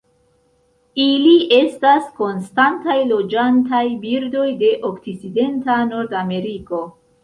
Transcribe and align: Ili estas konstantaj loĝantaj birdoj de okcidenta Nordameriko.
Ili 1.03 1.33
estas 1.57 2.07
konstantaj 2.23 2.97
loĝantaj 3.13 3.85
birdoj 4.09 4.51
de 4.67 4.75
okcidenta 4.93 5.83
Nordameriko. 5.97 6.87